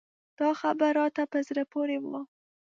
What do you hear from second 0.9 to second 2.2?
راته په زړه پورې و.